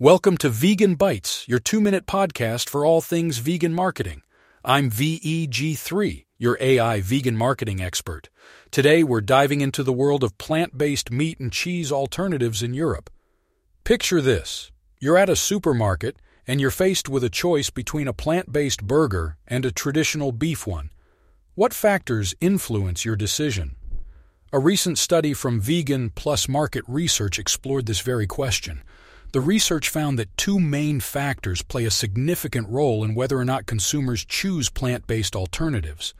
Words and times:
Welcome 0.00 0.38
to 0.38 0.48
Vegan 0.48 0.96
Bites, 0.96 1.46
your 1.46 1.60
two 1.60 1.80
minute 1.80 2.04
podcast 2.04 2.68
for 2.68 2.84
all 2.84 3.00
things 3.00 3.38
vegan 3.38 3.72
marketing. 3.72 4.22
I'm 4.64 4.90
VEG3, 4.90 6.24
your 6.36 6.58
AI 6.60 7.00
vegan 7.00 7.36
marketing 7.36 7.80
expert. 7.80 8.28
Today, 8.72 9.04
we're 9.04 9.20
diving 9.20 9.60
into 9.60 9.84
the 9.84 9.92
world 9.92 10.24
of 10.24 10.36
plant 10.36 10.76
based 10.76 11.12
meat 11.12 11.38
and 11.38 11.52
cheese 11.52 11.92
alternatives 11.92 12.60
in 12.60 12.74
Europe. 12.74 13.08
Picture 13.84 14.20
this 14.20 14.72
you're 14.98 15.16
at 15.16 15.28
a 15.28 15.36
supermarket 15.36 16.16
and 16.44 16.60
you're 16.60 16.72
faced 16.72 17.08
with 17.08 17.22
a 17.22 17.30
choice 17.30 17.70
between 17.70 18.08
a 18.08 18.12
plant 18.12 18.50
based 18.50 18.82
burger 18.82 19.36
and 19.46 19.64
a 19.64 19.70
traditional 19.70 20.32
beef 20.32 20.66
one. 20.66 20.90
What 21.54 21.72
factors 21.72 22.34
influence 22.40 23.04
your 23.04 23.14
decision? 23.14 23.76
A 24.52 24.58
recent 24.58 24.98
study 24.98 25.34
from 25.34 25.60
Vegan 25.60 26.10
Plus 26.10 26.48
Market 26.48 26.82
Research 26.88 27.38
explored 27.38 27.86
this 27.86 28.00
very 28.00 28.26
question. 28.26 28.82
The 29.34 29.40
research 29.40 29.88
found 29.88 30.16
that 30.20 30.36
two 30.36 30.60
main 30.60 31.00
factors 31.00 31.60
play 31.60 31.84
a 31.84 31.90
significant 31.90 32.68
role 32.68 33.02
in 33.02 33.16
whether 33.16 33.36
or 33.36 33.44
not 33.44 33.66
consumers 33.66 34.24
choose 34.24 34.70
plant 34.70 35.08
based 35.08 35.34
alternatives. 35.34 36.14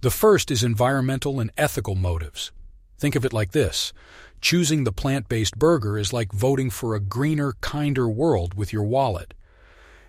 The 0.00 0.12
first 0.12 0.48
is 0.48 0.62
environmental 0.62 1.40
and 1.40 1.50
ethical 1.58 1.96
motives. 1.96 2.52
Think 3.00 3.16
of 3.16 3.24
it 3.24 3.32
like 3.32 3.50
this 3.50 3.92
choosing 4.40 4.84
the 4.84 4.92
plant 4.92 5.28
based 5.28 5.58
burger 5.58 5.98
is 5.98 6.12
like 6.12 6.30
voting 6.30 6.70
for 6.70 6.94
a 6.94 7.00
greener, 7.00 7.54
kinder 7.62 8.08
world 8.08 8.54
with 8.54 8.72
your 8.72 8.84
wallet. 8.84 9.34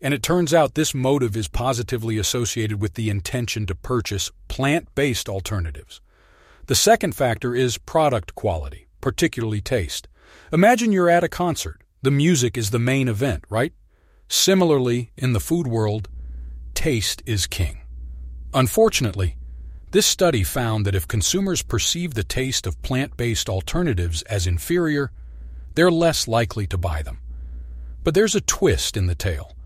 And 0.00 0.14
it 0.14 0.22
turns 0.22 0.54
out 0.54 0.72
this 0.74 0.94
motive 0.94 1.36
is 1.36 1.48
positively 1.48 2.16
associated 2.16 2.80
with 2.80 2.94
the 2.94 3.10
intention 3.10 3.66
to 3.66 3.74
purchase 3.74 4.30
plant 4.48 4.88
based 4.94 5.28
alternatives. 5.28 6.00
The 6.64 6.74
second 6.74 7.14
factor 7.14 7.54
is 7.54 7.76
product 7.76 8.34
quality, 8.34 8.86
particularly 9.02 9.60
taste. 9.60 10.08
Imagine 10.50 10.92
you're 10.92 11.10
at 11.10 11.22
a 11.22 11.28
concert. 11.28 11.82
The 12.00 12.10
music 12.12 12.56
is 12.56 12.70
the 12.70 12.78
main 12.78 13.08
event, 13.08 13.44
right? 13.50 13.72
Similarly, 14.28 15.10
in 15.16 15.32
the 15.32 15.40
food 15.40 15.66
world, 15.66 16.08
taste 16.74 17.22
is 17.26 17.46
king. 17.46 17.80
Unfortunately, 18.54 19.36
this 19.90 20.06
study 20.06 20.44
found 20.44 20.86
that 20.86 20.94
if 20.94 21.08
consumers 21.08 21.62
perceive 21.62 22.14
the 22.14 22.22
taste 22.22 22.66
of 22.66 22.80
plant 22.82 23.16
based 23.16 23.48
alternatives 23.48 24.22
as 24.22 24.46
inferior, 24.46 25.10
they're 25.74 25.90
less 25.90 26.28
likely 26.28 26.66
to 26.68 26.78
buy 26.78 27.02
them. 27.02 27.18
But 28.04 28.14
there's 28.14 28.36
a 28.36 28.40
twist 28.42 28.96
in 28.96 29.06
the 29.06 29.14
tale. 29.14 29.56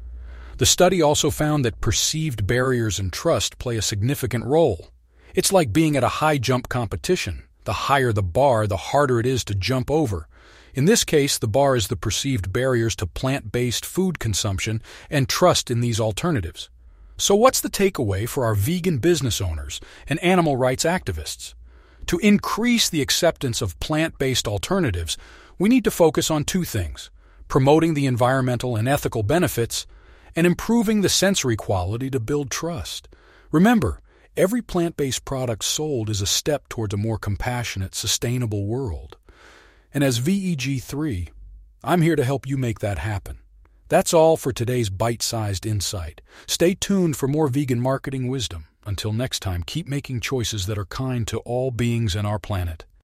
The 0.56 0.66
study 0.66 1.02
also 1.02 1.30
found 1.30 1.64
that 1.64 1.80
perceived 1.80 2.46
barriers 2.46 2.98
and 2.98 3.12
trust 3.12 3.58
play 3.58 3.76
a 3.76 3.82
significant 3.82 4.44
role. 4.44 4.90
It's 5.34 5.52
like 5.52 5.72
being 5.72 5.96
at 5.96 6.04
a 6.04 6.20
high 6.20 6.38
jump 6.38 6.68
competition. 6.68 7.44
The 7.64 7.72
higher 7.72 8.12
the 8.12 8.22
bar, 8.22 8.66
the 8.66 8.76
harder 8.76 9.20
it 9.20 9.26
is 9.26 9.44
to 9.44 9.54
jump 9.54 9.90
over. 9.90 10.28
In 10.74 10.86
this 10.86 11.04
case, 11.04 11.38
the 11.38 11.48
bar 11.48 11.76
is 11.76 11.88
the 11.88 11.96
perceived 11.96 12.52
barriers 12.52 12.96
to 12.96 13.06
plant 13.06 13.52
based 13.52 13.84
food 13.84 14.18
consumption 14.18 14.82
and 15.10 15.28
trust 15.28 15.70
in 15.70 15.80
these 15.80 16.00
alternatives. 16.00 16.70
So, 17.18 17.34
what's 17.34 17.60
the 17.60 17.70
takeaway 17.70 18.28
for 18.28 18.44
our 18.44 18.54
vegan 18.54 18.98
business 18.98 19.40
owners 19.40 19.80
and 20.08 20.18
animal 20.20 20.56
rights 20.56 20.84
activists? 20.84 21.54
To 22.06 22.18
increase 22.18 22.88
the 22.88 23.02
acceptance 23.02 23.62
of 23.62 23.78
plant 23.80 24.18
based 24.18 24.48
alternatives, 24.48 25.16
we 25.58 25.68
need 25.68 25.84
to 25.84 25.90
focus 25.90 26.30
on 26.30 26.44
two 26.44 26.64
things 26.64 27.10
promoting 27.52 27.92
the 27.92 28.06
environmental 28.06 28.76
and 28.76 28.88
ethical 28.88 29.22
benefits, 29.22 29.86
and 30.34 30.46
improving 30.46 31.02
the 31.02 31.08
sensory 31.10 31.54
quality 31.54 32.08
to 32.08 32.18
build 32.18 32.50
trust. 32.50 33.10
Remember, 33.50 34.00
every 34.38 34.62
plant 34.62 34.96
based 34.96 35.26
product 35.26 35.62
sold 35.62 36.08
is 36.08 36.22
a 36.22 36.26
step 36.26 36.66
towards 36.70 36.94
a 36.94 36.96
more 36.96 37.18
compassionate, 37.18 37.94
sustainable 37.94 38.64
world. 38.64 39.18
And 39.94 40.02
as 40.02 40.20
VEG3, 40.20 41.28
I'm 41.84 42.00
here 42.00 42.16
to 42.16 42.24
help 42.24 42.46
you 42.46 42.56
make 42.56 42.80
that 42.80 42.98
happen. 42.98 43.38
That's 43.88 44.14
all 44.14 44.38
for 44.38 44.52
today's 44.52 44.88
bite 44.88 45.20
sized 45.20 45.66
insight. 45.66 46.22
Stay 46.46 46.74
tuned 46.74 47.16
for 47.16 47.28
more 47.28 47.48
vegan 47.48 47.80
marketing 47.80 48.28
wisdom. 48.28 48.66
Until 48.86 49.12
next 49.12 49.40
time, 49.40 49.62
keep 49.62 49.86
making 49.86 50.20
choices 50.20 50.66
that 50.66 50.78
are 50.78 50.86
kind 50.86 51.26
to 51.28 51.38
all 51.40 51.70
beings 51.70 52.16
in 52.16 52.24
our 52.24 52.38
planet. 52.38 52.86